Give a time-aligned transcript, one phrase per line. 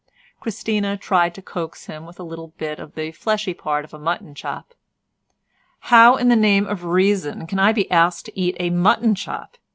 [0.39, 3.99] Christina tried to coax him with a little bit of the fleshy part of a
[3.99, 4.73] mutton chop.
[5.91, 9.57] "How in the name of reason can I be asked to eat a mutton chop?"